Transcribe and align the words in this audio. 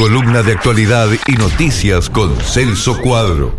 columna 0.00 0.42
de 0.42 0.52
actualidad 0.52 1.08
y 1.26 1.32
noticias 1.32 2.08
con 2.08 2.34
Celso 2.40 2.98
Cuadro. 3.02 3.52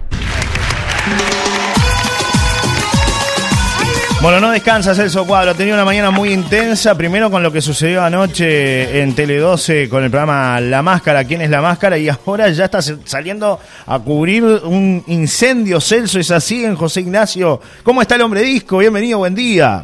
Bueno, 4.24 4.40
no 4.40 4.50
descansa 4.50 4.96
Celso 4.96 5.28
Cuadro. 5.28 5.54
Tenía 5.54 5.76
una 5.76 5.86
mañana 5.86 6.10
muy 6.10 6.34
intensa. 6.34 6.98
Primero 6.98 7.30
con 7.30 7.44
lo 7.44 7.52
que 7.52 7.62
sucedió 7.62 8.02
anoche 8.04 9.04
en 9.04 9.14
Tele 9.14 9.38
12 9.38 9.88
con 9.88 10.04
el 10.04 10.10
programa 10.10 10.60
La 10.60 10.82
Máscara. 10.82 11.26
¿Quién 11.26 11.42
es 11.42 11.52
la 11.52 11.62
Máscara? 11.62 12.00
Y 12.00 12.10
ahora 12.10 12.50
ya 12.50 12.66
está 12.66 12.82
saliendo 12.82 13.60
a 13.86 14.00
cubrir 14.00 14.44
un 14.44 15.04
incendio. 15.06 15.80
Celso 15.80 16.20
es 16.20 16.32
así 16.32 16.66
en 16.66 16.76
José 16.76 17.02
Ignacio. 17.02 17.62
¿Cómo 17.84 18.02
está 18.02 18.16
el 18.16 18.22
hombre 18.24 18.42
disco? 18.42 18.80
Bienvenido, 18.80 19.20
buen 19.20 19.36
día. 19.36 19.84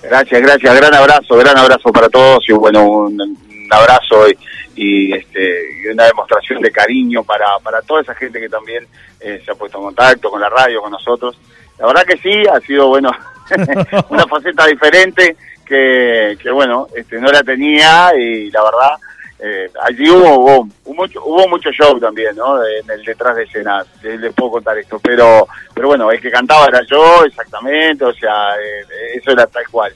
Gracias, 0.00 0.40
gracias. 0.40 0.76
Gran 0.76 0.94
abrazo, 0.94 1.36
gran 1.36 1.58
abrazo 1.58 1.90
para 1.92 2.08
todos. 2.08 2.48
Y 2.48 2.52
bueno, 2.52 2.86
un, 2.86 3.45
abrazo 3.72 4.26
y, 4.74 5.12
este, 5.12 5.82
y 5.82 5.88
una 5.88 6.04
demostración 6.04 6.60
de 6.60 6.70
cariño 6.70 7.24
para, 7.24 7.46
para 7.62 7.80
toda 7.82 8.02
esa 8.02 8.14
gente 8.14 8.40
que 8.40 8.48
también 8.48 8.86
eh, 9.20 9.40
se 9.44 9.50
ha 9.50 9.54
puesto 9.54 9.78
en 9.78 9.84
contacto 9.84 10.30
con 10.30 10.40
la 10.40 10.48
radio, 10.48 10.82
con 10.82 10.92
nosotros. 10.92 11.38
La 11.78 11.86
verdad 11.86 12.04
que 12.04 12.16
sí, 12.18 12.42
ha 12.52 12.60
sido 12.60 12.88
bueno 12.88 13.10
una 14.10 14.26
faceta 14.26 14.66
diferente 14.66 15.36
que, 15.66 16.36
que, 16.40 16.50
bueno, 16.50 16.86
este, 16.94 17.18
no 17.18 17.30
la 17.30 17.42
tenía 17.42 18.12
y 18.16 18.50
la 18.50 18.62
verdad, 18.62 18.96
eh, 19.38 19.70
allí 19.82 20.08
hubo, 20.08 20.38
hubo, 20.38 20.94
mucho, 20.94 21.22
hubo 21.24 21.48
mucho 21.48 21.70
show 21.70 21.98
también, 21.98 22.34
¿no? 22.36 22.64
En 22.64 22.88
el 22.90 23.04
detrás 23.04 23.36
de 23.36 23.42
escena, 23.42 23.84
les, 24.02 24.32
puedo 24.32 24.52
contar 24.52 24.78
esto, 24.78 24.98
pero, 25.00 25.46
pero 25.74 25.88
bueno, 25.88 26.10
el 26.10 26.20
que 26.20 26.30
cantaba 26.30 26.66
era 26.66 26.80
yo, 26.88 27.24
exactamente, 27.24 28.04
o 28.04 28.14
sea, 28.14 28.54
eh, 28.56 29.16
eso 29.16 29.32
era 29.32 29.46
tal 29.46 29.66
cual. 29.68 29.92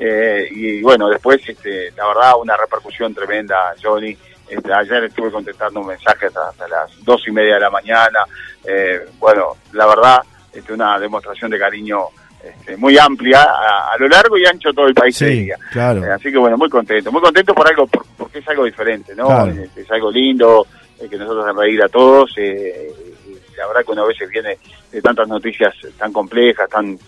Eh, 0.00 0.48
y 0.50 0.82
bueno, 0.82 1.08
después, 1.08 1.46
este, 1.46 1.92
la 1.92 2.06
verdad, 2.08 2.32
una 2.40 2.56
repercusión 2.56 3.14
tremenda, 3.14 3.74
Johnny. 3.80 4.16
Este, 4.48 4.72
ayer 4.72 5.04
estuve 5.04 5.30
contestando 5.30 5.80
un 5.80 5.86
mensaje 5.86 6.26
hasta, 6.26 6.66
las 6.66 7.04
dos 7.04 7.22
y 7.28 7.30
media 7.30 7.54
de 7.54 7.60
la 7.60 7.70
mañana. 7.70 8.20
bueno, 9.18 9.56
la 9.72 9.86
verdad, 9.86 10.22
este, 10.52 10.72
una 10.72 10.98
demostración 10.98 11.50
de 11.50 11.58
cariño 11.58 12.08
este, 12.42 12.76
muy 12.76 12.96
amplia 12.96 13.42
a, 13.42 13.96
lo 13.98 14.08
largo 14.08 14.38
y 14.38 14.46
ancho 14.46 14.72
todo 14.72 14.86
el 14.86 14.94
país. 14.94 15.14
Sí, 15.14 15.50
claro. 15.72 16.02
Eh, 16.04 16.10
así 16.10 16.30
que 16.30 16.38
bueno, 16.38 16.56
muy 16.56 16.70
contento, 16.70 17.12
muy 17.12 17.20
contento 17.20 17.54
por 17.54 17.68
algo, 17.68 17.86
porque 18.16 18.38
es 18.38 18.48
algo 18.48 18.64
diferente, 18.64 19.14
¿no? 19.14 19.46
Es, 19.46 19.90
algo 19.90 20.10
lindo, 20.10 20.66
eh, 20.98 21.06
que 21.08 21.18
nosotros 21.18 21.44
hacemos 21.44 21.62
reír 21.62 21.82
a 21.82 21.88
todos. 21.88 22.32
Eh, 22.38 22.90
la 23.58 23.66
verdad 23.66 23.84
que 23.84 23.92
una 23.92 24.04
vez 24.04 24.16
viene 24.30 24.56
de 24.90 25.02
tantas 25.02 25.28
noticias 25.28 25.74
tan 25.98 26.12
complejas, 26.12 26.68
tan 26.70 26.98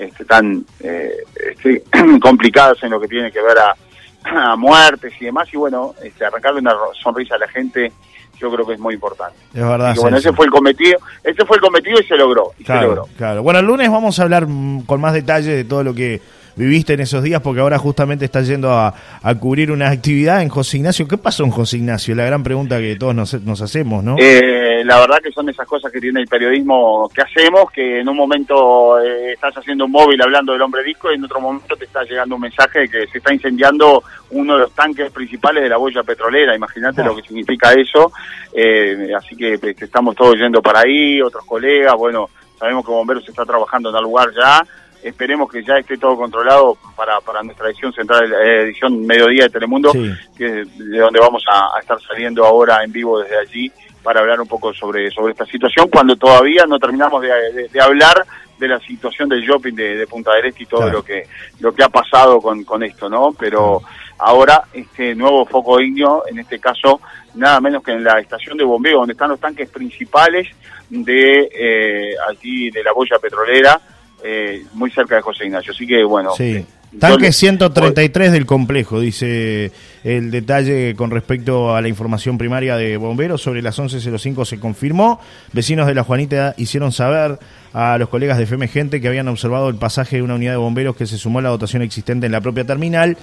este, 0.00 0.24
tan 0.24 0.64
este, 0.78 1.84
complicadas 2.20 2.82
en 2.82 2.90
lo 2.90 3.00
que 3.00 3.08
tiene 3.08 3.30
que 3.30 3.40
ver 3.42 3.56
a, 3.58 4.52
a 4.52 4.56
muertes 4.56 5.12
y 5.20 5.26
demás, 5.26 5.48
y 5.52 5.56
bueno, 5.56 5.94
este, 6.02 6.24
arrancarle 6.24 6.60
una 6.60 6.74
sonrisa 7.02 7.34
a 7.36 7.38
la 7.38 7.48
gente 7.48 7.92
yo 8.40 8.50
creo 8.50 8.66
que 8.66 8.72
es 8.72 8.80
muy 8.80 8.94
importante. 8.94 9.36
Es 9.52 9.62
verdad. 9.62 9.94
bueno, 10.00 10.16
ese 10.16 10.32
fue 10.32 10.46
el 10.46 10.50
cometido, 10.50 10.98
ese 11.22 11.44
fue 11.44 11.58
el 11.58 11.62
cometido 11.62 12.00
y 12.00 12.04
se 12.04 12.16
logró. 12.16 12.52
Y 12.58 12.64
claro, 12.64 12.80
se 12.80 12.86
logró. 12.86 13.08
claro. 13.16 13.42
Bueno, 13.42 13.60
el 13.60 13.66
lunes 13.66 13.90
vamos 13.90 14.18
a 14.18 14.22
hablar 14.22 14.46
mm, 14.46 14.84
con 14.86 14.98
más 14.98 15.12
detalle 15.12 15.54
de 15.54 15.64
todo 15.64 15.84
lo 15.84 15.92
que 15.92 16.22
viviste 16.60 16.92
en 16.92 17.00
esos 17.00 17.22
días, 17.22 17.40
porque 17.40 17.60
ahora 17.60 17.78
justamente 17.78 18.26
estás 18.26 18.46
yendo 18.46 18.70
a, 18.72 18.94
cubrir 19.40 19.72
una 19.72 19.88
actividad 19.88 20.42
en 20.42 20.48
José 20.48 20.76
Ignacio. 20.76 21.08
¿Qué 21.08 21.16
pasó 21.16 21.44
en 21.44 21.50
José 21.50 21.78
Ignacio? 21.78 22.14
La 22.14 22.24
gran 22.24 22.42
pregunta 22.42 22.78
que 22.78 22.96
todos 22.96 23.14
nos, 23.14 23.62
hacemos, 23.62 24.04
¿no? 24.04 24.16
Eh, 24.18 24.82
la 24.84 25.00
verdad 25.00 25.18
que 25.22 25.32
son 25.32 25.48
esas 25.48 25.66
cosas 25.66 25.90
que 25.90 26.00
tiene 26.00 26.20
el 26.20 26.26
periodismo 26.26 27.08
que 27.14 27.22
hacemos, 27.22 27.70
que 27.70 28.00
en 28.00 28.08
un 28.08 28.16
momento 28.16 29.00
eh, 29.00 29.32
estás 29.32 29.56
haciendo 29.56 29.86
un 29.86 29.92
móvil 29.92 30.20
hablando 30.20 30.52
del 30.52 30.62
hombre 30.62 30.82
disco 30.82 31.10
y 31.10 31.14
en 31.14 31.24
otro 31.24 31.40
momento 31.40 31.76
te 31.76 31.84
está 31.84 32.02
llegando 32.04 32.34
un 32.34 32.42
mensaje 32.42 32.80
de 32.80 32.88
que 32.88 33.06
se 33.06 33.18
está 33.18 33.32
incendiando 33.32 34.02
uno 34.30 34.54
de 34.54 34.60
los 34.60 34.74
tanques 34.74 35.10
principales 35.10 35.62
de 35.62 35.68
la 35.68 35.78
boya 35.78 36.02
petrolera. 36.02 36.54
Imagínate 36.54 37.02
lo 37.02 37.16
que 37.16 37.22
significa 37.22 37.72
eso. 37.72 38.12
Eh, 38.52 39.10
así 39.16 39.36
que 39.36 39.58
pues, 39.58 39.80
estamos 39.80 40.14
todos 40.14 40.36
yendo 40.36 40.60
para 40.60 40.80
ahí, 40.80 41.22
otros 41.22 41.44
colegas, 41.46 41.94
bueno, 41.96 42.28
sabemos 42.58 42.84
que 42.84 42.90
Bomberos 42.90 43.28
está 43.28 43.44
trabajando 43.44 43.90
en 43.90 43.96
el 43.96 44.02
lugar 44.02 44.28
ya 44.36 44.62
esperemos 45.02 45.50
que 45.50 45.62
ya 45.62 45.78
esté 45.78 45.96
todo 45.96 46.16
controlado 46.16 46.76
para, 46.96 47.20
para 47.20 47.42
nuestra 47.42 47.68
edición 47.68 47.92
central, 47.92 48.32
eh, 48.32 48.62
edición 48.62 49.06
mediodía 49.06 49.44
de 49.44 49.50
Telemundo, 49.50 49.92
que 50.36 50.60
es 50.60 50.78
de 50.78 50.98
donde 50.98 51.20
vamos 51.20 51.44
a, 51.50 51.78
estar 51.80 52.00
saliendo 52.00 52.44
ahora 52.44 52.82
en 52.84 52.92
vivo 52.92 53.20
desde 53.20 53.38
allí 53.38 53.72
para 54.02 54.20
hablar 54.20 54.40
un 54.40 54.48
poco 54.48 54.72
sobre, 54.72 55.10
sobre 55.10 55.32
esta 55.32 55.44
situación, 55.46 55.88
cuando 55.90 56.16
todavía 56.16 56.64
no 56.66 56.78
terminamos 56.78 57.22
de, 57.22 57.80
hablar 57.80 58.24
de 58.58 58.68
la 58.68 58.78
situación 58.80 59.28
del 59.28 59.42
shopping 59.42 59.74
de, 59.74 60.06
Punta 60.06 60.34
del 60.34 60.46
Este 60.46 60.62
y 60.62 60.66
todo 60.66 60.90
lo 60.90 61.02
que 61.02 61.24
lo 61.60 61.74
que 61.74 61.82
ha 61.82 61.88
pasado 61.88 62.40
con, 62.40 62.64
con 62.64 62.82
esto, 62.82 63.08
¿no? 63.08 63.32
Pero 63.38 63.82
ahora 64.18 64.64
este 64.72 65.14
nuevo 65.14 65.44
foco 65.46 65.80
ignio, 65.80 66.24
en 66.28 66.38
este 66.38 66.58
caso 66.58 67.00
nada 67.34 67.60
menos 67.60 67.82
que 67.82 67.92
en 67.92 68.04
la 68.04 68.18
estación 68.20 68.56
de 68.56 68.64
bombeo, 68.64 68.98
donde 68.98 69.12
están 69.12 69.30
los 69.30 69.40
tanques 69.40 69.68
principales 69.70 70.48
de 70.88 71.48
eh, 71.52 72.14
allí 72.28 72.70
de 72.70 72.82
la 72.82 72.92
boya 72.92 73.18
petrolera, 73.18 73.80
eh, 74.22 74.64
muy 74.72 74.90
cerca 74.90 75.16
de 75.16 75.22
José 75.22 75.46
Ignacio. 75.46 75.72
Así 75.72 75.86
que 75.86 76.02
bueno. 76.04 76.34
Sí. 76.36 76.64
Tanque 76.98 77.32
133 77.32 78.32
del 78.32 78.46
complejo, 78.46 78.98
dice 78.98 79.70
el 80.02 80.32
detalle 80.32 80.96
con 80.96 81.12
respecto 81.12 81.74
a 81.74 81.80
la 81.80 81.88
información 81.88 82.36
primaria 82.36 82.76
de 82.76 82.96
bomberos. 82.96 83.42
Sobre 83.42 83.62
las 83.62 83.78
11.05 83.78 84.44
se 84.44 84.58
confirmó. 84.58 85.20
Vecinos 85.52 85.86
de 85.86 85.94
la 85.94 86.02
Juanita 86.02 86.54
hicieron 86.56 86.90
saber 86.90 87.38
a 87.72 87.96
los 87.96 88.08
colegas 88.08 88.38
de 88.38 88.44
FM 88.44 88.66
Gente 88.66 89.00
que 89.00 89.06
habían 89.06 89.28
observado 89.28 89.68
el 89.68 89.76
pasaje 89.76 90.16
de 90.16 90.22
una 90.22 90.34
unidad 90.34 90.52
de 90.52 90.56
bomberos 90.56 90.96
que 90.96 91.06
se 91.06 91.16
sumó 91.16 91.38
a 91.38 91.42
la 91.42 91.50
dotación 91.50 91.82
existente 91.82 92.26
en 92.26 92.32
la 92.32 92.40
propia 92.40 92.64
terminal. 92.64 93.16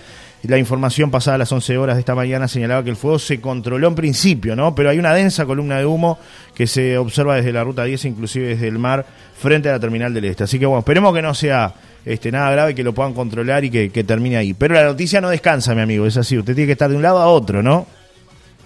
La 0.43 0.57
información 0.57 1.11
pasada 1.11 1.35
a 1.35 1.37
las 1.39 1.51
11 1.51 1.77
horas 1.77 1.97
de 1.97 2.01
esta 2.01 2.15
mañana 2.15 2.47
señalaba 2.47 2.85
que 2.85 2.89
el 2.91 2.95
fuego 2.95 3.19
se 3.19 3.41
controló 3.41 3.89
en 3.89 3.95
principio, 3.95 4.55
¿no? 4.55 4.75
Pero 4.75 4.91
hay 4.91 4.99
una 4.99 5.13
densa 5.13 5.45
columna 5.45 5.77
de 5.77 5.85
humo 5.85 6.19
que 6.55 6.67
se 6.67 6.97
observa 6.97 7.35
desde 7.35 7.51
la 7.51 7.65
ruta 7.65 7.83
10, 7.83 8.05
inclusive 8.05 8.47
desde 8.47 8.69
el 8.69 8.79
mar, 8.79 9.05
frente 9.37 9.67
a 9.67 9.73
la 9.73 9.79
terminal 9.79 10.13
del 10.13 10.23
este. 10.25 10.45
Así 10.45 10.57
que 10.57 10.65
bueno, 10.65 10.79
esperemos 10.79 11.13
que 11.13 11.21
no 11.21 11.33
sea 11.33 11.73
este, 12.07 12.31
nada 12.31 12.51
grave, 12.51 12.73
que 12.73 12.83
lo 12.83 12.93
puedan 12.93 13.13
controlar 13.13 13.65
y 13.65 13.69
que, 13.69 14.03
termine 14.03 14.37
ahí. 14.37 14.53
Pero 14.53 14.75
la 14.75 14.83
noticia 14.83 15.19
no 15.19 15.29
descansa, 15.29 15.75
mi 15.75 15.81
amigo, 15.81 16.05
es 16.05 16.17
así. 16.17 16.37
Usted 16.37 16.55
tiene 16.55 16.67
que 16.67 16.73
estar 16.73 16.89
de 16.89 16.95
un 16.95 17.01
lado 17.01 17.19
a 17.19 17.27
otro, 17.27 17.61
¿no? 17.61 17.85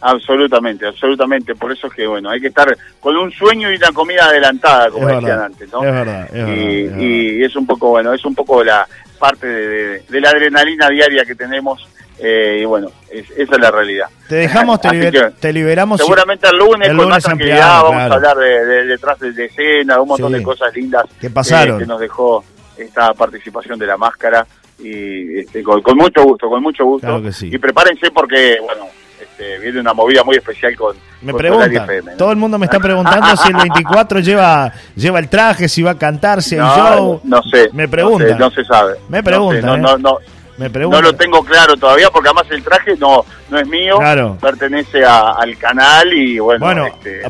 Absolutamente, 0.01 0.87
absolutamente. 0.87 1.55
Por 1.55 1.71
eso 1.71 1.87
es 1.87 1.93
que, 1.93 2.07
bueno, 2.07 2.29
hay 2.29 2.39
que 2.39 2.47
estar 2.47 2.75
con 2.99 3.15
un 3.15 3.31
sueño 3.31 3.71
y 3.71 3.75
una 3.75 3.91
comida 3.91 4.25
adelantada, 4.25 4.89
como 4.89 5.07
decían 5.07 5.39
antes, 5.39 5.71
¿no? 5.71 5.83
Es 5.83 5.91
verdad, 5.91 6.27
es 6.27 6.33
y, 6.33 6.83
verdad, 6.83 6.99
y, 6.99 7.43
es 7.43 7.55
un 7.55 7.65
poco, 7.67 7.89
bueno, 7.89 8.13
es 8.13 8.25
un 8.25 8.33
poco 8.33 8.63
la 8.63 8.87
parte 9.19 9.47
de, 9.47 10.21
la 10.21 10.29
adrenalina 10.29 10.89
diaria 10.89 11.25
que 11.25 11.35
tenemos. 11.35 11.87
Eh, 12.23 12.59
y 12.61 12.65
bueno, 12.65 12.91
esa 13.09 13.33
es 13.55 13.59
la 13.59 13.71
realidad. 13.71 14.05
Te 14.29 14.35
dejamos, 14.35 14.79
te, 14.79 15.51
liberamos. 15.51 15.99
Seguramente 15.99 16.47
el 16.49 16.57
lunes, 16.57 16.93
con 16.93 17.09
más 17.09 17.23
tranquilidad 17.23 17.81
vamos 17.81 18.01
a 18.01 18.13
hablar 18.13 18.37
de, 18.37 18.85
detrás 18.85 19.19
de, 19.19 19.45
escena, 19.45 19.95
de 19.95 20.01
un 20.01 20.07
montón 20.07 20.31
de 20.31 20.43
cosas 20.43 20.71
lindas 20.75 21.05
que 21.19 21.31
pasaron. 21.31 21.79
que 21.79 21.85
nos 21.87 21.99
dejó 21.99 22.43
esta 22.81 23.13
participación 23.13 23.77
de 23.79 23.87
la 23.87 23.97
máscara 23.97 24.45
y 24.79 25.39
este, 25.39 25.63
con, 25.63 25.81
mucho 25.95 26.23
gusto, 26.23 26.49
con 26.49 26.61
mucho 26.61 26.85
gusto. 26.85 27.21
Y 27.41 27.57
prepárense 27.57 28.11
porque, 28.11 28.57
bueno, 28.61 28.85
este, 29.21 29.59
viene 29.59 29.79
una 29.79 29.93
movida 29.93 30.23
muy 30.23 30.35
especial 30.35 30.75
con, 30.75 30.95
me 31.21 31.33
pregunta, 31.33 31.87
todo 32.17 32.31
el 32.31 32.37
mundo 32.37 32.57
me 32.57 32.65
está 32.65 32.79
preguntando 32.79 33.35
si 33.37 33.49
el 33.49 33.55
24 33.55 34.19
lleva 34.19 34.73
lleva 34.95 35.19
el 35.19 35.29
traje, 35.29 35.69
si 35.69 35.83
va 35.83 35.91
a 35.91 35.97
cantarse 35.97 36.55
el 36.55 36.63
show. 36.63 37.21
No 37.23 37.43
sé. 37.43 37.69
Me 37.73 37.87
pregunta. 37.87 38.35
No, 38.35 38.49
se 38.49 38.63
sabe. 38.63 38.95
Me 39.07 39.21
pregunta. 39.21 39.61
No, 39.61 39.77
no, 39.77 39.97
no, 39.97 40.17
no 40.69 41.01
lo 41.01 41.13
tengo 41.13 41.43
claro 41.43 41.75
todavía 41.75 42.09
porque 42.09 42.29
además 42.29 42.45
el 42.51 42.63
traje 42.63 42.95
no 42.97 43.25
no 43.51 43.59
es 43.59 43.67
mío, 43.67 43.99
pertenece 44.39 45.03
al 45.03 45.57
canal 45.57 46.11
y 46.13 46.39
bueno. 46.39 46.65
Bueno, 46.65 46.87
este, 46.87 47.21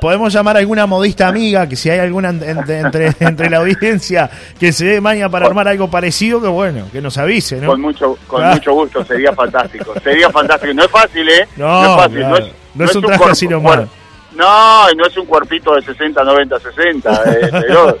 podemos 0.00 0.30
llamar 0.32 0.56
a 0.56 0.60
alguna 0.60 0.86
modista 0.86 1.26
amiga 1.26 1.66
que 1.66 1.74
si 1.74 1.88
hay 1.88 2.00
alguna 2.00 2.28
entre, 2.28 3.14
entre, 3.20 3.48
la 3.48 3.58
audiencia 3.58 4.30
que 4.58 4.72
se 4.72 4.84
dé 4.84 5.00
maña 5.00 5.30
para 5.30 5.46
armar 5.46 5.68
algo 5.68 5.90
parecido, 5.90 6.40
que 6.40 6.48
bueno, 6.48 6.86
que 6.92 7.00
nos 7.00 7.16
avise, 7.16 7.56
¿no? 7.56 7.68
Con 7.68 7.80
mucho 7.80 8.18
con 8.26 8.46
mucho 8.46 8.74
gusto, 8.74 9.04
sería 9.04 9.32
fantástico. 9.32 9.94
Sería 10.04 10.28
fantástico. 10.28 10.74
No 10.74 10.84
es 10.84 10.90
fácil, 10.90 11.28
¿eh? 11.28 11.48
No, 11.56 11.82
es 11.82 12.02
fácil, 12.02 12.20
no, 12.20 12.36
es, 12.36 12.44
no, 12.74 12.84
es, 12.84 12.94
un 12.96 13.02
traje 13.02 13.30
así 13.30 13.48
nomás. 13.48 13.88
No, 14.34 14.90
no 14.92 15.06
es 15.06 15.16
un 15.16 15.26
cuerpito 15.26 15.74
de 15.74 15.82
60, 15.82 16.22
90, 16.22 16.60
60. 16.60 17.22
pero 17.50 17.96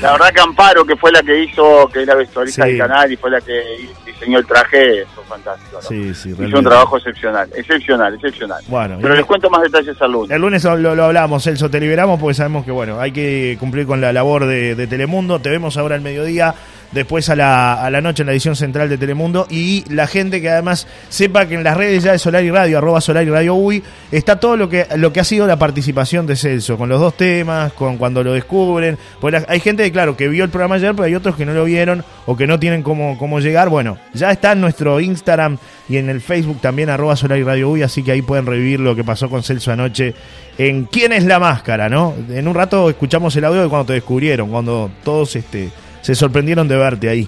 la 0.00 0.12
verdad 0.12 0.32
que 0.32 0.40
Amparo, 0.40 0.84
que 0.84 0.96
fue 0.96 1.12
la 1.12 1.22
que 1.22 1.44
hizo, 1.44 1.88
que 1.92 2.02
es 2.02 2.06
la 2.06 2.14
vestuarista 2.14 2.64
del 2.64 2.78
canal 2.78 3.12
y 3.12 3.16
fue 3.16 3.30
la 3.30 3.40
que 3.40 3.88
diseñó 4.06 4.38
el 4.38 4.46
traje, 4.46 5.04
fue 5.14 5.24
fantástico. 5.24 5.82
Sí, 5.82 6.14
sí, 6.14 6.30
hizo 6.30 6.58
un 6.58 6.64
trabajo 6.64 6.96
excepcional, 6.96 7.50
excepcional, 7.54 8.14
excepcional. 8.14 8.62
Bueno, 8.68 8.98
pero 9.00 9.14
les 9.14 9.26
cuento 9.26 9.50
más 9.50 9.62
detalles 9.62 10.00
al 10.00 10.12
lunes. 10.12 10.30
El 10.30 10.40
lunes 10.40 10.64
lo, 10.64 11.04
hablamos, 11.04 11.44
Celso, 11.44 11.70
te 11.70 11.80
liberamos 11.80 12.18
porque 12.18 12.34
sabemos 12.34 12.64
que 12.64 12.70
bueno, 12.70 13.00
hay 13.00 13.12
que 13.12 13.56
cumplir 13.60 13.86
con 13.86 14.00
la 14.00 14.12
labor 14.12 14.46
de, 14.46 14.74
de 14.74 14.86
Telemundo. 14.86 15.38
Te 15.40 15.50
vemos 15.50 15.76
ahora 15.76 15.96
al 15.96 16.00
mediodía 16.00 16.54
después 16.92 17.28
a 17.28 17.36
la, 17.36 17.74
a 17.84 17.90
la 17.90 18.00
noche 18.00 18.22
en 18.22 18.26
la 18.26 18.32
edición 18.32 18.54
central 18.56 18.88
de 18.88 18.98
Telemundo 18.98 19.46
y 19.50 19.84
la 19.92 20.06
gente 20.06 20.40
que 20.40 20.50
además 20.50 20.86
sepa 21.08 21.46
que 21.46 21.54
en 21.54 21.64
las 21.64 21.76
redes 21.76 22.02
ya 22.02 22.12
de 22.12 22.18
Solar 22.18 22.44
y 22.44 22.50
Radio, 22.50 22.78
arroba 22.78 23.00
Solar 23.00 23.24
y 23.24 23.30
Radio 23.30 23.54
UI, 23.54 23.82
está 24.10 24.38
todo 24.38 24.56
lo 24.56 24.68
que, 24.68 24.86
lo 24.96 25.12
que 25.12 25.20
ha 25.20 25.24
sido 25.24 25.46
la 25.46 25.56
participación 25.56 26.26
de 26.26 26.36
Celso, 26.36 26.76
con 26.78 26.88
los 26.88 27.00
dos 27.00 27.16
temas, 27.16 27.72
con 27.72 27.96
cuando 27.98 28.22
lo 28.22 28.32
descubren. 28.32 28.98
Pues 29.20 29.32
la- 29.32 29.44
hay 29.48 29.60
gente, 29.60 29.90
claro, 29.90 30.16
que 30.16 30.28
vio 30.28 30.44
el 30.44 30.50
programa 30.50 30.74
ayer, 30.76 30.92
pero 30.92 31.04
hay 31.04 31.14
otros 31.14 31.36
que 31.36 31.46
no 31.46 31.52
lo 31.54 31.64
vieron 31.64 32.04
o 32.26 32.36
que 32.36 32.46
no 32.46 32.58
tienen 32.60 32.82
cómo, 32.82 33.16
cómo 33.18 33.40
llegar. 33.40 33.68
Bueno, 33.68 33.98
ya 34.14 34.30
está 34.30 34.52
en 34.52 34.60
nuestro 34.60 35.00
Instagram 35.00 35.58
y 35.88 35.96
en 35.96 36.08
el 36.08 36.20
Facebook 36.20 36.60
también, 36.60 36.90
arroba 36.90 37.16
Solar 37.16 37.38
y 37.38 37.42
Radio 37.42 37.70
UI, 37.70 37.82
así 37.82 38.02
que 38.02 38.12
ahí 38.12 38.22
pueden 38.22 38.46
revivir 38.46 38.80
lo 38.80 38.94
que 38.94 39.04
pasó 39.04 39.28
con 39.28 39.42
Celso 39.42 39.72
anoche 39.72 40.14
en 40.58 40.84
¿Quién 40.84 41.12
es 41.12 41.24
la 41.24 41.38
máscara? 41.38 41.88
¿no? 41.88 42.14
En 42.30 42.46
un 42.46 42.54
rato 42.54 42.90
escuchamos 42.90 43.34
el 43.36 43.44
audio 43.46 43.62
de 43.62 43.68
cuando 43.68 43.86
te 43.86 43.94
descubrieron, 43.94 44.50
cuando 44.50 44.90
todos 45.02 45.34
este, 45.36 45.70
se 46.02 46.14
sorprendieron 46.14 46.68
de 46.68 46.76
verte 46.76 47.08
ahí. 47.08 47.26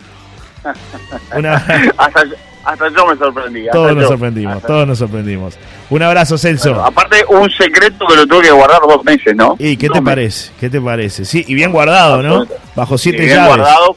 Una- 1.36 1.54
hasta, 1.96 2.22
hasta 2.64 2.88
yo 2.88 3.06
me 3.06 3.16
sorprendí. 3.16 3.66
todos 3.70 3.94
nos 3.94 4.08
sorprendimos, 4.08 4.62
todos 4.62 4.86
nos 4.86 4.98
sorprendimos. 4.98 5.58
Un 5.90 6.02
abrazo, 6.02 6.38
Celso. 6.38 6.70
Bueno, 6.70 6.86
aparte, 6.86 7.24
un 7.28 7.50
secreto 7.50 8.06
que 8.06 8.16
lo 8.16 8.26
tuve 8.26 8.42
que 8.42 8.50
guardar 8.50 8.80
dos 8.88 9.04
meses, 9.04 9.34
¿no? 9.36 9.56
¿Y 9.58 9.76
qué 9.76 9.86
Dos 9.88 9.94
te 9.96 10.00
meses. 10.00 10.14
parece? 10.14 10.50
¿Qué 10.60 10.70
te 10.70 10.80
parece? 10.80 11.24
Sí, 11.24 11.44
y 11.46 11.54
bien 11.54 11.72
guardado, 11.72 12.22
¿no? 12.22 12.46
Bajo 12.74 12.96
siete 12.98 13.18
bien 13.24 13.36
llaves. 13.36 13.56
guardado 13.56 13.96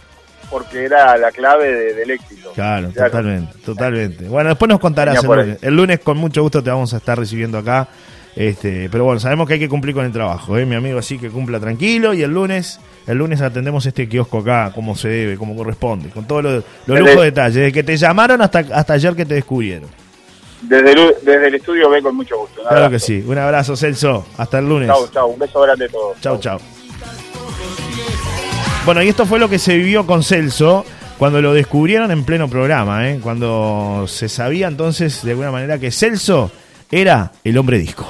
porque 0.49 0.85
era 0.85 1.17
la 1.17 1.31
clave 1.31 1.71
de- 1.73 1.93
del 1.93 2.11
éxito. 2.11 2.51
Claro, 2.53 2.89
Claro. 2.91 3.11
totalmente, 3.11 3.53
totalmente. 3.65 4.23
Bueno, 4.25 4.49
después 4.49 4.69
nos 4.69 4.79
contarás 4.79 5.21
el 5.23 5.29
lunes. 5.29 5.57
El 5.61 5.75
lunes 5.75 5.99
con 5.99 6.17
mucho 6.17 6.41
gusto 6.41 6.63
te 6.63 6.69
vamos 6.69 6.93
a 6.93 6.97
estar 6.97 7.17
recibiendo 7.17 7.57
acá. 7.57 7.87
Este, 8.35 8.87
pero 8.91 9.03
bueno, 9.03 9.19
sabemos 9.19 9.47
que 9.47 9.55
hay 9.55 9.59
que 9.59 9.67
cumplir 9.69 9.95
con 9.95 10.05
el 10.05 10.11
trabajo, 10.11 10.57
¿eh? 10.59 10.65
mi 10.65 10.75
amigo, 10.75 10.99
así 10.99 11.17
que 11.17 11.29
cumpla 11.29 11.59
tranquilo 11.59 12.13
y 12.13 12.21
el 12.21 12.29
lunes, 12.31 12.79
el 13.07 13.17
lunes 13.17 13.41
atendemos 13.41 13.85
este 13.85 14.07
kiosco 14.07 14.39
acá 14.39 14.71
como 14.75 14.95
se 14.95 15.07
debe, 15.07 15.37
como 15.37 15.55
corresponde, 15.55 16.09
con 16.09 16.25
todos 16.27 16.43
los 16.43 16.63
lo 16.85 16.93
Desde- 16.95 17.09
lujo 17.09 17.19
de 17.21 17.25
detalles, 17.25 17.55
desde 17.55 17.71
que 17.71 17.83
te 17.83 17.97
llamaron 17.97 18.41
hasta, 18.41 18.59
hasta 18.59 18.93
ayer 18.93 19.15
que 19.15 19.25
te 19.25 19.35
descubrieron. 19.35 19.89
Desde 20.61 20.91
el, 20.91 21.13
desde 21.23 21.47
el 21.47 21.55
estudio 21.55 21.89
ve 21.89 22.01
con 22.01 22.15
mucho 22.15 22.37
gusto. 22.37 22.61
Un 22.61 22.67
Claro 22.67 22.85
abrazo. 22.85 22.91
que 22.91 22.99
sí. 22.99 23.23
Un 23.27 23.37
abrazo, 23.37 23.75
Celso. 23.75 24.25
Hasta 24.37 24.59
el 24.59 24.67
lunes. 24.67 24.87
Chau, 24.89 25.07
chau. 25.13 25.27
Un 25.29 25.39
beso 25.39 25.61
grande 25.61 25.85
a 25.85 25.89
todos. 25.89 26.19
Chau, 26.19 26.39
chau. 26.39 26.59
Bueno, 28.85 29.03
y 29.03 29.09
esto 29.09 29.25
fue 29.25 29.37
lo 29.39 29.49
que 29.49 29.59
se 29.59 29.75
vivió 29.77 30.05
con 30.05 30.23
Celso 30.23 30.85
cuando 31.17 31.41
lo 31.41 31.53
descubrieron 31.53 32.09
en 32.11 32.23
pleno 32.23 32.47
programa, 32.49 33.09
¿eh? 33.09 33.19
cuando 33.21 34.05
se 34.07 34.29
sabía 34.29 34.67
entonces 34.67 35.23
de 35.23 35.31
alguna 35.31 35.51
manera 35.51 35.77
que 35.77 35.91
Celso 35.91 36.51
era 36.89 37.31
el 37.43 37.57
hombre 37.57 37.79
disco. 37.79 38.07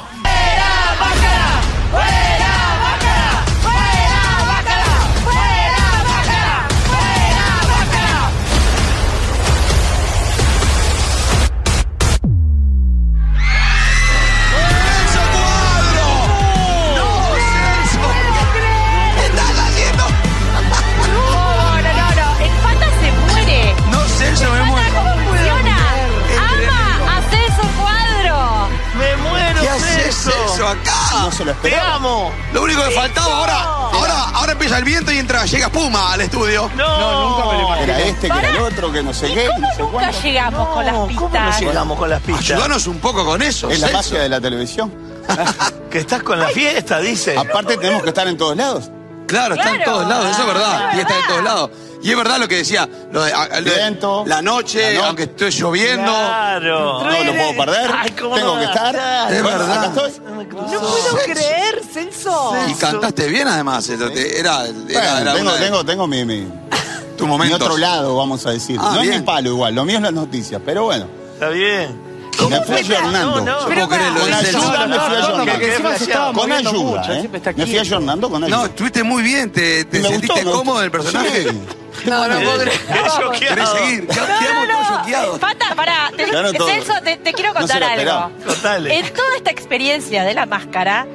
No 31.24 31.32
se 31.32 31.46
lo 31.46 31.52
¡Te 31.54 31.68
esperaba. 31.70 31.96
amo! 31.96 32.32
Lo 32.54 32.62
único 32.64 32.84
que 32.84 32.92
faltaba 32.92 33.38
ahora, 33.38 33.62
ahora, 33.94 34.24
ahora 34.34 34.52
empieza 34.54 34.78
el 34.78 34.84
viento 34.84 35.12
y 35.12 35.18
entra, 35.18 35.46
llega 35.46 35.68
espuma 35.68 36.14
al 36.14 36.22
estudio. 36.22 36.70
¡No! 36.76 37.30
nunca 37.30 37.46
me 37.52 37.62
lo 37.62 37.76
Era 37.76 38.00
este, 38.00 38.30
que 38.30 38.38
era 38.38 38.50
el 38.52 38.58
otro, 38.58 38.92
que 38.92 39.04
no 39.04 39.14
sé 39.14 39.34
qué, 39.34 39.48
¿Cómo 39.48 39.60
no 39.68 39.74
sé 39.74 39.82
nunca 39.82 39.92
cuánto. 39.98 40.22
llegamos 40.22 40.68
con 40.70 40.86
las 40.86 40.94
¿Cómo 40.94 41.06
no 41.08 41.18
pistas? 41.30 41.60
llegamos 41.62 41.98
con 42.00 42.10
las 42.10 42.22
pistas? 42.22 42.52
Ayúdanos 42.52 42.88
un 42.88 43.00
poco 43.00 43.26
con 43.26 43.42
eso, 43.42 43.70
Es 43.70 43.80
la 43.80 43.88
Celso. 43.88 43.98
magia 44.12 44.22
de 44.24 44.30
la 44.30 44.42
televisión. 44.42 44.94
Que 45.90 46.00
estás 46.00 46.22
con 46.22 46.38
la 46.40 46.48
fiesta, 46.50 47.00
dice. 47.00 47.38
Aparte 47.38 47.78
tenemos 47.78 48.04
que 48.04 48.10
estar 48.10 48.28
en 48.28 48.38
todos 48.38 48.56
lados. 48.58 48.90
Claro, 49.26 49.56
está 49.56 49.70
en 49.72 49.76
Claro. 49.78 49.92
todos 49.94 50.08
lados, 50.10 50.26
eso 50.32 50.42
es 50.42 50.48
verdad. 50.48 50.90
Y 50.96 51.00
está 51.00 51.18
en 51.18 51.28
todos 51.28 51.44
lados. 51.44 51.70
Y 52.02 52.12
es 52.12 52.18
verdad 52.18 52.38
lo 52.40 52.48
que 52.48 52.58
decía, 52.58 52.88
lo 53.12 53.24
de, 53.24 53.34
a- 53.34 53.60
lo 53.60 53.70
de 53.72 53.76
Viento, 53.76 54.24
la 54.28 54.42
noche, 54.42 54.80
la 54.82 54.94
noche. 54.94 55.06
aunque 55.08 55.24
esté 55.24 55.50
lloviendo. 55.52 56.04
Claro. 56.12 57.04
No 57.04 57.24
lo 57.24 57.34
puedo 57.36 57.58
perder. 57.66 57.92
Ay, 57.98 58.12
¿cómo 58.12 58.36
Tengo 58.36 58.54
no 58.56 58.60
que 58.60 58.66
estar. 58.66 58.96
Es 59.32 59.42
Bueno, 59.44 59.58
verdad. 59.60 59.78
Acá 59.84 59.88
estoy. 60.06 60.22
No 60.22 60.80
puedo 60.80 61.18
creer, 61.26 61.82
Celso. 61.92 62.56
Y 62.68 62.74
cantaste 62.76 63.28
bien 63.28 63.48
además, 63.48 63.86
te- 63.88 64.40
era, 64.40 64.66
era, 64.66 64.66
Bueno, 64.68 64.88
era 65.22 65.34
tengo, 65.34 65.42
una 65.50 65.54
de- 65.60 65.66
tengo, 65.66 65.86
tengo 65.86 66.08
mi, 66.08 66.24
mi, 66.26 66.48
tu 67.18 67.28
mi 67.28 67.52
otro 67.54 67.78
lado, 67.78 68.16
vamos 68.16 68.46
a 68.46 68.52
decir. 68.52 68.78
Ah, 68.80 68.92
no 68.94 69.02
es 69.02 69.08
bien. 69.08 69.20
mi 69.22 69.26
palo 69.26 69.50
igual, 69.50 69.74
lo 69.74 69.84
mío 69.84 69.98
es 69.98 70.02
las 70.04 70.14
noticias, 70.14 70.62
pero 70.64 70.84
bueno. 70.86 71.08
Está 71.34 71.50
bien. 71.50 72.08
Me 72.50 72.62
fui 72.62 72.76
ayornando. 72.76 73.38
No, 73.38 73.42
no. 73.42 73.60
Yo 73.62 73.66
puedo 73.74 73.90
creer 73.90 74.12
lo 74.12 74.20
Con 74.20 74.32
ayuda 74.34 74.42
me 74.42 74.48
fui 74.52 74.62
no, 74.62 74.88
no, 74.88 75.16
ayornando. 75.16 75.60
que 75.60 75.68
encima 75.72 75.98
se 75.98 76.04
estaba 76.04 76.26
Con 76.28 76.36
moviendo 76.36 76.70
ayuda, 76.70 76.84
mucho, 76.84 77.12
¿eh? 77.14 77.20
siempre 77.20 77.38
está 77.40 77.50
Me 77.50 77.56
fui 77.56 77.66
quieto. 77.66 77.82
ayornando 77.82 78.30
con 78.30 78.44
ayuda. 78.44 78.58
No, 78.58 78.66
estuviste 78.66 79.04
muy 79.04 79.24
bien, 79.24 79.52
te, 79.52 79.88
sentiste 79.92 80.28
gustó, 80.44 80.52
cómodo 80.52 80.78
en 80.80 80.86
el 80.86 80.92
personaje. 80.92 81.44
Sí. 81.50 81.60
No, 82.08 82.28
no 82.28 82.40
puedo 82.40 82.58
creer. 82.62 82.80
¿Querés 83.40 83.70
seguir? 83.70 84.08
Quedamos 84.08 84.68
todos 84.68 84.88
choqueados. 85.00 85.40
Pata, 85.40 85.76
pará. 85.76 86.12
Te- 86.16 86.24
Claro, 86.26 86.54
todo. 86.54 86.68
Celso, 86.68 86.94
te, 87.04 87.18
te 87.18 87.34
quiero 87.34 87.54
No 87.54 87.68
se 87.68 87.74
contar 87.74 87.80
lo 87.82 87.86
algo. 87.88 87.98
esperaba. 88.00 88.30
Contale. 88.46 89.00
En 89.00 89.14
toda 89.14 89.36
esta 89.38 89.52
experiencia 89.52 90.24
de 90.24 90.34
la 90.34 90.46
máscara, 90.46 91.06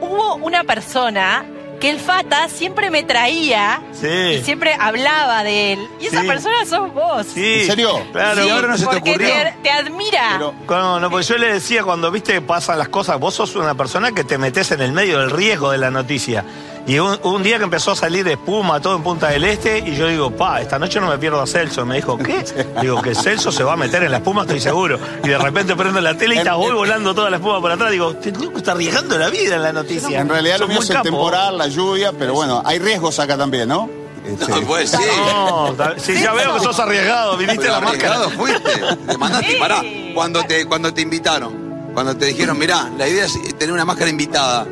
hubo 0.00 0.36
una 0.36 0.64
persona 0.64 1.44
que 1.80 1.90
el 1.90 1.98
Fata 1.98 2.48
siempre 2.48 2.90
me 2.90 3.02
traía 3.02 3.82
Sí. 3.92 4.06
y 4.06 4.42
siempre 4.44 4.76
hablaba 4.78 5.42
de 5.42 5.72
él. 5.72 5.88
Y 6.00 6.06
esa 6.06 6.20
Sí. 6.20 6.28
persona 6.28 6.54
sos 6.64 6.94
vos. 6.94 7.26
Sí. 7.34 7.62
¿En 7.62 7.66
serio? 7.66 8.00
Claro. 8.12 8.44
Sí, 8.44 8.50
ahora 8.50 8.68
no 8.68 8.78
se 8.78 8.84
te 8.86 8.90
porque 8.92 9.10
ocurrió. 9.10 9.28
te, 9.28 9.54
te 9.64 9.70
admira. 9.70 10.28
Pero- 10.38 10.54
No, 10.68 11.00
no, 11.00 11.10
porque 11.10 11.26
yo 11.26 11.38
le 11.38 11.54
decía, 11.54 11.82
cuando 11.82 12.10
viste 12.12 12.34
que 12.34 12.40
pasan 12.40 12.78
las 12.78 12.88
cosas, 12.88 13.18
vos 13.18 13.34
sos 13.34 13.56
una 13.56 13.74
persona 13.74 14.12
que 14.12 14.22
te 14.22 14.38
metes 14.38 14.70
en 14.70 14.80
el 14.80 14.92
medio 14.92 15.18
del 15.18 15.30
riesgo 15.30 15.72
de 15.72 15.78
la 15.78 15.90
noticia. 15.90 16.44
Y 16.86 16.98
un, 16.98 17.16
un 17.22 17.42
día 17.44 17.58
que 17.58 17.64
empezó 17.64 17.92
a 17.92 17.96
salir 17.96 18.26
espuma 18.26 18.80
todo 18.80 18.96
en 18.96 19.02
Punta 19.04 19.28
del 19.28 19.44
Este, 19.44 19.78
y 19.78 19.94
yo 19.94 20.08
digo, 20.08 20.30
pa, 20.32 20.60
esta 20.60 20.78
noche 20.80 21.00
no 21.00 21.08
me 21.08 21.16
pierdo 21.16 21.40
a 21.40 21.46
Celso. 21.46 21.86
Me 21.86 21.96
dijo, 21.96 22.18
¿qué? 22.18 22.44
Digo, 22.82 23.00
que 23.00 23.14
Celso 23.14 23.52
se 23.52 23.62
va 23.62 23.74
a 23.74 23.76
meter 23.76 24.02
en 24.02 24.10
la 24.10 24.16
espuma, 24.16 24.42
estoy 24.42 24.60
seguro. 24.60 24.98
Y 25.22 25.28
de 25.28 25.38
repente 25.38 25.76
prendo 25.76 26.00
la 26.00 26.16
tele 26.16 26.34
y 26.34 26.38
está 26.38 26.54
voy 26.54 26.72
volando 26.72 27.14
toda 27.14 27.30
la 27.30 27.36
espuma 27.36 27.60
por 27.60 27.70
atrás. 27.70 27.90
Digo, 27.92 28.14
te 28.16 28.32
tengo 28.32 28.50
que 28.50 28.58
estar 28.58 28.74
arriesgando 28.74 29.16
la 29.16 29.28
vida 29.30 29.54
en 29.56 29.62
la 29.62 29.72
noticia. 29.72 30.20
En 30.20 30.28
realidad 30.28 30.58
lo 30.58 30.66
mío 30.68 30.80
es 30.80 30.90
el 30.90 30.96
capo. 30.96 31.04
temporal, 31.04 31.56
la 31.56 31.68
lluvia, 31.68 32.12
pero 32.18 32.34
bueno, 32.34 32.62
hay 32.64 32.78
riesgos 32.80 33.18
acá 33.20 33.36
también, 33.36 33.68
¿no? 33.68 33.88
Este, 34.26 34.48
No, 34.50 34.60
pues 34.62 34.90
sí. 34.90 34.96
No, 35.26 35.74
sí, 35.98 36.14
ya 36.20 36.32
veo 36.32 36.54
que 36.54 36.60
sos 36.60 36.78
arriesgado, 36.80 37.36
viniste 37.36 37.62
Pero 37.62 37.74
la 37.74 37.80
máscara. 37.80 38.14
arriesgado 38.16 38.30
fuiste. 38.30 38.96
Te 39.12 39.18
mandaste, 39.18 39.56
pará. 39.56 39.82
Cuando 40.14 40.42
te, 40.44 40.66
cuando 40.66 40.92
te 40.92 41.00
invitaron, 41.00 41.90
cuando 41.94 42.16
te 42.16 42.26
dijeron, 42.26 42.58
mirá, 42.58 42.90
la 42.98 43.08
idea 43.08 43.24
es 43.24 43.38
tener 43.56 43.72
una 43.72 43.84
máscara 43.84 44.10
invitada. 44.10 44.66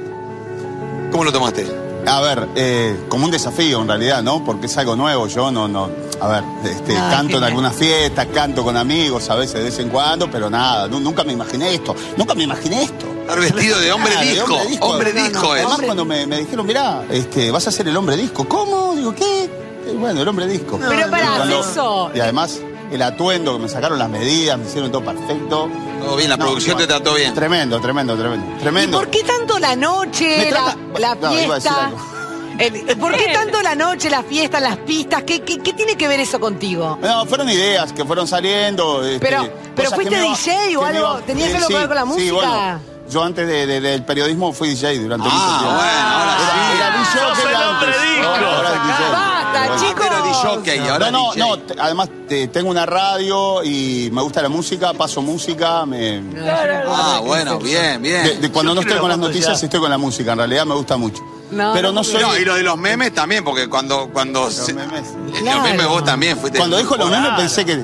¿Cómo 1.13 1.25
lo 1.25 1.33
tomaste? 1.33 1.67
A 2.07 2.21
ver, 2.21 2.49
eh, 2.57 2.99
como 3.09 3.25
un 3.27 3.31
desafío 3.31 3.81
en 3.83 3.89
realidad, 3.89 4.23
¿no? 4.23 4.45
Porque 4.45 4.67
es 4.67 4.77
algo 4.79 4.97
nuevo. 4.97 5.27
Yo 5.27 5.51
no, 5.51 5.69
no. 5.69 5.89
A 6.21 6.29
ver, 6.29 6.45
este, 6.65 6.97
Ah, 6.97 7.09
canto 7.11 7.39
en 7.39 7.45
algunas 7.45 7.75
fiestas, 7.75 8.27
canto 8.35 8.63
con 8.65 8.77
amigos 8.77 9.29
a 9.31 9.35
veces 9.37 9.55
de 9.55 9.63
vez 9.65 9.79
en 9.79 9.89
cuando, 9.89 10.31
pero 10.31 10.51
nada, 10.51 10.87
nu- 10.89 11.01
nunca 11.01 11.25
me 11.25 11.33
imaginé 11.33 11.75
esto. 11.75 11.95
Nunca 12.17 12.35
me 12.35 12.45
imaginé 12.45 12.83
esto. 12.85 13.07
Estar 13.23 13.39
vestido 13.41 13.79
de 13.79 13.93
hombre 13.93 14.13
Nada, 14.13 14.25
de 14.25 14.31
disco. 14.33 14.59
Hombre 14.81 15.13
No, 15.15 15.21
no, 15.21 15.29
disco 15.29 15.55
es. 15.55 15.61
Además, 15.65 15.81
cuando 15.85 16.05
me, 16.05 16.27
me 16.27 16.39
dijeron, 16.39 16.67
mirá, 16.67 17.05
este, 17.11 17.51
vas 17.51 17.67
a 17.69 17.71
ser 17.71 17.87
el 17.89 17.97
hombre 17.97 18.17
disco. 18.17 18.47
¿Cómo? 18.49 18.95
Digo, 18.97 19.15
¿qué? 19.15 19.45
Eh, 19.45 19.97
bueno, 19.99 20.21
el 20.23 20.29
hombre 20.29 20.47
disco. 20.47 20.79
Pero 20.81 21.11
pará, 21.11 21.37
Cuando- 21.37 21.63
Celso. 21.63 22.11
Y 22.15 22.21
además, 22.21 22.61
el 22.91 23.03
atuendo, 23.03 23.55
que 23.57 23.63
me 23.63 23.69
sacaron 23.69 23.99
las 23.99 24.09
medidas, 24.09 24.59
me 24.59 24.67
hicieron 24.67 24.91
todo 24.91 25.05
perfecto. 25.05 25.69
Todo 26.01 26.17
bien, 26.17 26.31
la 26.31 26.37
No, 26.37 26.45
producción 26.47 26.77
te 26.79 26.87
trató 26.87 27.15
bien. 27.15 27.35
Tremendo, 27.35 27.81
tremendo, 27.81 28.17
tremendo. 28.17 28.47
¿Y 28.57 28.61
Tremendo. 28.61 28.99
por 28.99 29.09
qué 29.11 29.23
tanto 29.23 29.59
la 29.59 29.77
noche, 29.77 30.39
Me 30.39 30.47
trata- 30.47 30.77
la, 30.99 30.99
la 30.99 31.15
No, 31.15 31.41
iba 31.41 31.55
a 31.55 31.59
decir 31.59 31.71
fiesta? 31.71 31.87
algo. 31.87 31.99
El- 32.59 32.99
¿Por 32.99 33.17
qué 33.17 33.29
tanto 33.33 33.63
la 33.63 33.75
noche, 33.75 34.11
la 34.11 34.23
fiesta, 34.23 34.61
las 34.61 34.77
pistas? 34.79 35.23
¿Qué, 35.23 35.41
qué, 35.43 35.59
qué 35.61 35.73
tiene 35.73 35.97
que 35.97 36.07
ver 36.09 36.21
eso 36.21 36.39
contigo? 36.41 36.99
No, 37.01 37.25
fueron 37.27 37.49
ideas 37.49 37.93
que 37.93 38.05
fueron 38.05 38.27
saliendo. 38.29 39.03
este, 39.03 39.19
Pero- 39.21 39.49
pero 39.75 39.89
que 39.91 39.95
fuiste 39.95 40.21
DJ 40.21 40.77
o 40.77 40.81
que 40.81 40.87
algo, 40.87 40.99
iba- 40.99 41.21
¿tenías 41.23 41.49
eh, 41.51 41.57
algo 41.57 41.69
que 41.69 41.75
ver 41.75 41.87
con 41.87 41.97
la 41.97 42.03
sí, 42.03 42.09
música? 42.09 42.33
bueno, 42.35 42.81
yo 43.09 43.23
antes 43.25 43.47
de- 43.47 43.67
de- 43.67 43.81
del 43.81 44.05
periodismo 44.05 44.53
fui 44.53 44.69
DJ 44.71 44.99
durante 44.99 45.27
Ah, 45.31 45.33
mucho 45.33 45.59
tiempo. 45.59 45.77
bueno, 45.77 46.09
ahora 46.09 46.33
Era- 46.35 46.51
sí. 46.51 46.77
Era 46.77 46.91
DJ 46.91 47.21
antes. 47.27 47.67
hombre 47.67 47.89
disco. 47.91 48.29
Ahora- 48.29 48.57
ahora 48.57 48.69
es 48.69 48.83
DJ. 48.83 49.40
Bueno. 49.51 49.83
chicos. 49.83 50.07
No, 50.11 51.11
no, 51.11 51.33
DJ. 51.33 51.39
no, 51.39 51.83
además 51.83 52.09
te- 52.29 52.49
tengo 52.49 52.71
una 52.71 52.87
radio 52.87 53.63
y 53.65 54.09
me 54.13 54.23
gusta 54.23 54.43
la 54.43 54.49
música, 54.49 54.93
paso 54.95 55.21
música, 55.23 55.85
me, 55.87 56.23
Ah, 56.87 57.21
bueno, 57.25 57.59
bien, 57.59 58.01
bien. 58.03 58.25
de- 58.25 58.37
de 58.39 58.51
cuando 58.51 58.71
Yo 58.73 58.75
no 58.77 58.81
estoy 58.83 58.99
con 58.99 59.09
las 59.09 59.19
noticias 59.19 59.61
ya. 59.61 59.67
estoy 59.67 59.81
con 59.81 59.91
la 59.91 59.99
música, 59.99 60.33
en 60.33 60.39
realidad 60.39 60.65
me 60.67 60.75
gusta 60.75 60.97
mucho. 60.97 61.23
No, 61.51 61.73
Pero 61.73 61.89
no 61.89 61.95
no 61.97 62.05
soy... 62.05 62.23
No, 62.23 62.37
y 62.37 62.45
lo 62.45 62.55
de 62.55 62.63
los 62.63 62.77
memes 62.79 63.13
también, 63.13 63.43
porque 63.45 63.69
cuando, 63.69 64.09
cuando 64.13 64.51
se- 64.51 64.73
memes. 64.73 65.03
Los 65.43 65.63
memes 65.63 65.87
vos 65.89 66.05
también 66.05 66.39
fuiste. 66.39 66.59
Cuando 66.59 66.77
dijo 66.79 66.97
los 66.97 67.11
memes 67.11 67.31
pensé 67.37 67.65
que, 67.65 67.83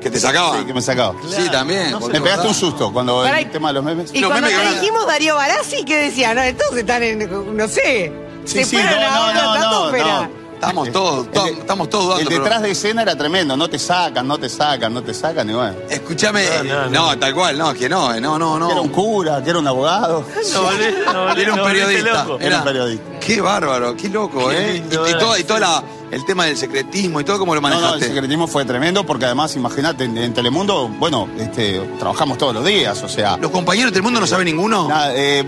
Que 0.00 0.10
te 0.10 0.18
sacaba. 0.20 0.58
sí, 0.58 0.64
que 0.64 0.74
me 0.74 0.82
sacaba. 0.82 1.14
Sí, 1.28 1.48
también. 1.50 1.96
Me 2.10 2.20
pegaste 2.20 2.48
un 2.48 2.54
susto 2.54 2.92
cuando 2.92 3.22
Pará, 3.22 3.38
el 3.40 3.50
tema 3.50 3.68
de 3.68 3.74
los 3.74 3.84
memes. 3.84 4.10
Y 4.12 4.20
Los 4.20 4.30
cuando 4.30 4.48
memes 4.48 4.56
te 4.58 4.62
que 4.62 4.68
van 4.68 4.76
a- 4.76 4.80
dijimos 4.80 5.06
Darío 5.06 5.36
Barassi, 5.36 5.84
¿qué 5.84 5.96
decía? 5.96 6.34
No, 6.34 6.42
entonces 6.42 6.78
están 6.78 7.02
en, 7.04 7.56
no 7.56 7.68
sé. 7.68 8.12
Sí, 8.44 8.58
se 8.58 8.64
sí, 8.64 8.76
fueron 8.76 9.00
no, 9.00 9.06
a 9.06 9.10
no, 9.14 9.22
otra 9.28 9.34
no, 9.34 9.44
no, 9.44 9.54
estratosfera. 9.54 10.20
no. 10.28 10.43
Estamos 10.68 10.92
todos, 10.92 11.26
El 11.32 11.32
de- 11.54 11.60
estamos 11.60 11.90
todos 11.90 12.04
dudando. 12.04 12.20
El 12.22 12.28
pero- 12.28 12.42
detrás 12.44 12.62
de 12.62 12.70
escena 12.70 13.02
era 13.02 13.16
tremendo. 13.16 13.56
No 13.56 13.68
te 13.68 13.78
sacan, 13.78 14.26
no 14.26 14.38
te 14.38 14.48
sacan, 14.48 14.92
no 14.94 15.02
te 15.02 15.14
sacan. 15.14 15.48
Y 15.50 15.52
bueno. 15.54 15.74
Escúchame, 15.88 16.44
No, 16.64 16.86
no, 16.88 16.90
no, 17.12 17.18
tal 17.18 17.34
cual, 17.34 17.58
no, 17.58 17.72
que 17.74 17.88
no, 17.88 18.12
eh, 18.14 18.20
no, 18.20 18.38
no, 18.38 18.58
no. 18.58 18.66
Que 18.66 18.72
era 18.72 18.80
un 18.82 18.88
cura, 18.88 19.42
que 19.42 19.50
era 19.50 19.58
un 19.58 19.66
abogado. 19.68 20.24
No, 20.52 20.70
Era 21.36 21.54
un 21.54 21.62
periodista. 21.64 22.26
Era 22.40 22.58
un 22.58 22.64
periodista. 22.64 23.04
Qué 23.20 23.40
bárbaro, 23.40 23.96
qué 23.96 24.08
loco, 24.08 24.48
Qué 24.50 24.56
¿eh? 24.58 24.72
lindo 24.74 25.04
y, 25.06 25.08
y 25.08 25.10
era. 25.12 25.18
todo, 25.18 25.38
y 25.38 25.44
todo 25.44 25.58
la- 25.58 25.82
el 26.10 26.24
tema 26.24 26.44
del 26.44 26.56
secretismo 26.56 27.20
y 27.20 27.24
todo, 27.24 27.38
¿cómo 27.38 27.54
lo 27.56 27.60
No, 27.60 27.68
no, 27.68 27.74
el 27.76 27.80
manejaste? 27.82 28.06
secretismo 28.14 28.46
fue 28.46 28.64
tremendo 28.64 29.04
porque 29.04 29.24
además, 29.24 29.56
imagínate, 29.56 30.04
en, 30.04 30.16
en 30.16 30.32
Telemundo, 30.32 30.86
bueno, 30.88 31.28
este, 31.38 31.80
trabajamos 31.98 32.38
todos 32.38 32.54
los 32.54 32.64
días, 32.64 33.02
o 33.02 33.08
sea. 33.08 33.36
¿Los 33.38 33.50
compañeros 33.50 33.92
del 33.92 34.02
mundo 34.02 34.20
no 34.20 34.26
saben 34.26 34.44
ninguno? 34.46 34.86
nada, 34.88 35.12
eh, 35.16 35.44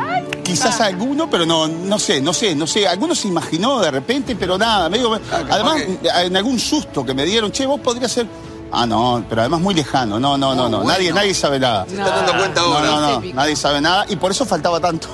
quizás 0.47 0.81
alguno, 0.81 1.29
pero 1.29 1.45
no, 1.45 1.67
no 1.69 1.99
sé, 1.99 2.21
no 2.21 2.33
sé, 2.33 2.55
no 2.55 2.67
sé. 2.67 2.87
Alguno 2.87 3.15
se 3.15 3.29
imaginó 3.29 3.81
de 3.81 3.91
repente, 3.91 4.37
pero 4.37 4.57
nada, 4.57 4.89
medio. 4.89 5.13
Ah, 5.15 5.43
además, 5.51 5.83
en 6.03 6.37
algún 6.37 6.59
susto 6.59 7.05
que 7.05 7.15
me 7.15 7.25
dieron, 7.25 7.51
che, 7.53 7.67
vos 7.67 7.81
podrías 7.81 8.11
ser. 8.13 8.27
Ah, 8.73 8.85
no, 8.87 9.25
pero 9.29 9.43
además 9.43 9.61
muy 9.61 9.75
lejano. 9.75 10.19
No, 10.19 10.37
no, 10.37 10.55
no, 10.55 10.69
no. 10.69 10.79
bueno. 10.79 10.93
Nadie, 10.93 11.13
nadie 11.13 11.35
sabe 11.35 11.59
nada. 11.59 11.85
Se 11.87 11.93
están 11.97 12.15
dando 12.27 12.33
cuenta 12.37 12.61
No, 12.61 12.67
ahora. 12.67 12.87
no, 12.87 13.01
no. 13.01 13.19
Épico. 13.19 13.37
Nadie 13.37 13.57
sabe 13.57 13.81
nada 13.81 14.05
y 14.09 14.17
por 14.17 14.31
eso 14.31 14.45
faltaba 14.45 14.81
tanto. 14.81 15.09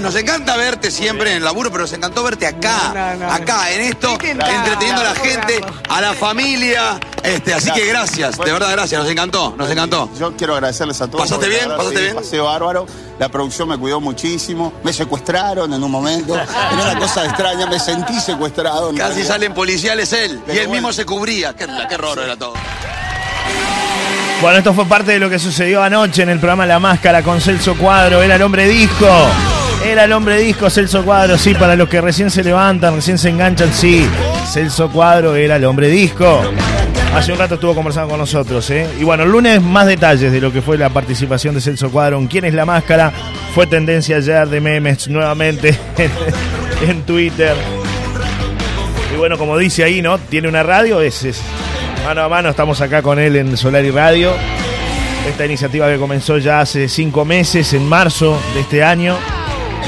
Nos 0.00 0.14
encanta 0.14 0.56
verte 0.56 0.90
siempre 0.90 1.30
en 1.32 1.38
el 1.38 1.44
laburo, 1.44 1.70
pero 1.70 1.82
nos 1.82 1.92
encantó 1.92 2.22
verte 2.22 2.46
acá, 2.46 2.92
No, 2.94 3.16
no, 3.16 3.26
no. 3.26 3.32
acá, 3.32 3.70
en 3.72 3.82
esto, 3.82 4.12
entreteniendo 4.12 5.00
a 5.00 5.04
la 5.04 5.14
gente, 5.14 5.60
a 5.88 6.00
la 6.00 6.14
familia. 6.14 6.98
Este, 7.22 7.52
así 7.54 7.70
que 7.72 7.84
gracias, 7.86 8.38
de 8.38 8.52
verdad, 8.52 8.70
gracias, 8.72 9.00
nos 9.02 9.10
encantó, 9.10 9.54
nos 9.56 9.70
encantó. 9.70 10.08
Yo 10.18 10.32
quiero 10.36 10.54
agradecerles 10.54 11.00
a 11.00 11.06
todos. 11.08 11.22
¿Pasaste 11.24 11.48
bien? 11.48 11.68
¿Pasaste 11.68 11.96
sí, 11.96 12.02
bien? 12.02 12.14
Pasé 12.14 12.38
bárbaro. 12.40 12.86
La 13.18 13.28
producción 13.28 13.68
me 13.68 13.76
cuidó 13.76 14.00
muchísimo. 14.00 14.72
Me 14.82 14.92
secuestraron 14.92 15.72
en 15.74 15.82
un 15.82 15.90
momento. 15.90 16.34
Era 16.34 16.46
una 16.82 16.98
cosa 16.98 17.26
extraña. 17.26 17.66
Me 17.66 17.78
sentí 17.78 18.18
secuestrado. 18.20 18.90
en 18.90 18.96
Casi 18.96 19.08
realidad. 19.10 19.28
salen 19.28 19.54
policiales 19.54 20.12
él, 20.14 20.40
y 20.52 20.56
él 20.56 20.68
mismo 20.68 20.92
se 20.92 21.04
cubría. 21.04 21.54
Qué, 21.54 21.66
qué 21.88 21.94
horror 21.96 22.18
era 22.20 22.36
todo. 22.36 22.54
Bueno, 24.40 24.56
esto 24.58 24.72
fue 24.72 24.86
parte 24.86 25.12
de 25.12 25.18
lo 25.18 25.28
que 25.28 25.38
sucedió 25.38 25.82
anoche 25.82 26.22
en 26.22 26.30
el 26.30 26.38
programa 26.38 26.64
La 26.64 26.78
Máscara 26.78 27.22
con 27.22 27.40
Celso 27.42 27.76
Cuadro. 27.76 28.22
Era 28.22 28.36
el 28.36 28.42
hombre 28.42 28.66
disco. 28.66 29.06
Era 29.84 30.04
el 30.04 30.12
hombre 30.12 30.38
disco, 30.38 30.70
Celso 30.70 31.04
Cuadro. 31.04 31.36
Sí, 31.36 31.52
para 31.54 31.76
los 31.76 31.88
que 31.90 32.00
recién 32.00 32.30
se 32.30 32.42
levantan, 32.42 32.94
recién 32.94 33.18
se 33.18 33.28
enganchan, 33.28 33.72
sí. 33.74 34.08
Celso 34.50 34.88
Cuadro 34.90 35.36
era 35.36 35.56
el 35.56 35.64
hombre 35.66 35.88
disco. 35.88 36.42
Hace 37.14 37.32
un 37.32 37.38
rato 37.38 37.54
estuvo 37.54 37.74
conversando 37.74 38.08
con 38.08 38.18
nosotros, 38.20 38.70
¿eh? 38.70 38.86
Y 38.98 39.04
bueno, 39.04 39.24
el 39.24 39.30
lunes 39.30 39.60
más 39.60 39.86
detalles 39.86 40.30
de 40.32 40.40
lo 40.40 40.52
que 40.52 40.62
fue 40.62 40.78
la 40.78 40.88
participación 40.90 41.54
de 41.54 41.60
Celso 41.60 41.90
Cuadro 41.90 42.18
en 42.18 42.28
¿Quién 42.28 42.44
es 42.44 42.54
la 42.54 42.64
máscara? 42.64 43.12
Fue 43.54 43.66
tendencia 43.66 44.16
ayer 44.16 44.48
de 44.48 44.60
memes 44.60 45.08
nuevamente 45.08 45.76
en, 46.88 47.02
Twitter. 47.02 47.54
Y 49.12 49.18
bueno, 49.18 49.36
como 49.36 49.58
dice 49.58 49.82
ahí, 49.84 50.00
¿no? 50.00 50.18
Tiene 50.18 50.48
una 50.48 50.62
radio, 50.62 51.00
es, 51.02 51.24
es 51.24 51.42
mano 52.04 52.22
a 52.22 52.28
mano, 52.28 52.48
estamos 52.48 52.80
acá 52.80 53.02
con 53.02 53.18
él 53.18 53.36
en 53.36 53.56
Solar 53.56 53.84
y 53.84 53.90
Radio. 53.90 54.32
Esta 55.28 55.44
iniciativa 55.44 55.88
que 55.88 55.98
comenzó 55.98 56.38
ya 56.38 56.60
hace 56.60 56.88
cinco 56.88 57.24
meses, 57.26 57.74
en 57.74 57.86
marzo 57.86 58.40
de 58.54 58.60
este 58.60 58.82
año. 58.84 59.16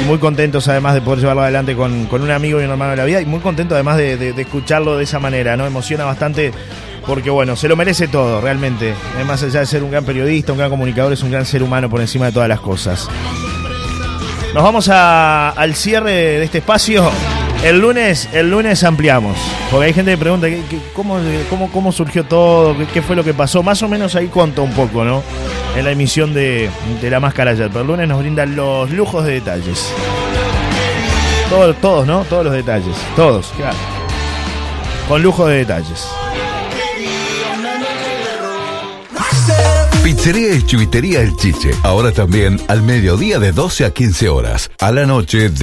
Y 0.03 0.05
muy 0.05 0.19
contentos 0.19 0.67
además 0.69 0.95
de 0.95 1.03
poder 1.03 1.21
llevarlo 1.21 1.43
adelante 1.43 1.77
con, 1.77 2.07
con 2.07 2.23
un 2.23 2.31
amigo 2.31 2.61
y 2.61 2.65
un 2.65 2.71
hermano 2.71 2.91
de 2.91 2.97
la 2.97 3.05
vida. 3.05 3.21
Y 3.21 3.27
muy 3.27 3.41
contento 3.41 3.75
además 3.75 3.97
de, 3.97 4.17
de- 4.17 4.33
de 4.33 4.43
escucharlo 4.43 4.97
de 4.97 5.05
esa 5.05 5.19
manera, 5.21 5.57
¿no? 5.57 5.67
Emociona 5.67 6.05
bastante 6.05 6.51
porque, 7.07 7.31
bueno, 7.31 7.57
se 7.57 7.69
lo 7.69 7.77
merece 7.77 8.09
todo, 8.09 8.41
realmente. 8.41 8.91
Eh, 8.91 9.25
Más 9.27 9.43
allá 9.43 9.61
de 9.61 9.67
ser 9.67 9.83
un 9.83 9.91
gran 9.91 10.05
periodista, 10.05 10.53
un 10.53 10.59
gran 10.59 10.71
comunicador, 10.71 11.13
es 11.13 11.23
un 11.23 11.31
gran 11.31 11.45
ser 11.47 11.63
humano 11.63 11.89
por 11.91 12.01
encima 12.01 12.27
de 12.27 12.33
todas 12.33 12.49
las 12.49 12.61
cosas. 12.61 13.09
Nos 14.55 14.63
vamos 14.63 14.89
a- 14.91 15.51
al 15.51 15.75
cierre 15.75 16.13
de 16.13 16.45
este 16.45 16.59
espacio. 16.59 17.11
El 17.65 17.79
lunes, 17.81 18.29
el 18.33 18.51
lunes 18.51 18.83
ampliamos. 18.85 19.37
Porque 19.71 19.87
hay 19.87 19.93
gente 19.95 20.11
que 20.11 20.19
pregunta 20.19 20.49
¿qué- 20.49 20.63
qué- 20.69 20.81
cómo, 20.95 21.17
cómo, 21.49 21.71
cómo 21.71 21.93
surgió 21.93 22.25
todo, 22.25 22.75
qué, 22.93 23.01
fue 23.03 23.15
lo 23.17 23.23
que 23.25 23.33
pasó. 23.35 23.63
Más 23.63 23.83
o 23.83 23.89
menos 23.89 24.15
ahí 24.17 24.27
cuento 24.27 24.63
un 24.63 24.73
poco, 24.73 25.05
¿no? 25.05 25.23
En 25.77 25.85
la 25.85 25.93
emisión 25.93 26.35
de, 26.35 26.69
de 27.01 27.11
la 27.11 27.21
máscara 27.21 27.53
ayer. 27.53 27.69
Pero 27.69 27.81
el 27.83 27.87
lunes 27.87 28.09
nos 28.09 28.19
brindan 28.19 28.55
los 28.57 28.91
lujos 28.91 29.25
de 29.25 29.35
detalles. 29.35 29.91
Todos, 31.49 31.77
todos, 31.81 32.07
¿no? 32.07 32.25
Todos 32.25 32.45
los 32.45 32.53
detalles. 32.55 32.97
Todos, 33.17 33.53
claro. 33.57 33.77
Con 35.09 35.23
lujo 35.23 35.47
de 35.47 35.59
detalles. 35.59 36.09
Pizzería 40.03 40.53
y 40.55 40.63
Chivitería 40.63 41.21
El 41.21 41.37
Chiche. 41.37 41.71
Ahora 41.85 42.11
también 42.11 42.61
al 42.67 42.83
mediodía 42.83 43.39
de 43.39 43.53
12 43.53 43.85
a 43.85 43.95
15 43.95 44.29
horas. 44.29 44.69
A 44.81 44.91
la 44.91 45.07
noche 45.07 45.49
de 45.49 45.55